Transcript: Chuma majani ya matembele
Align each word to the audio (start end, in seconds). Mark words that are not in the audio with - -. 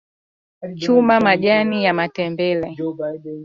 Chuma 0.81 1.19
majani 1.19 1.83
ya 1.85 1.93
matembele 1.93 2.77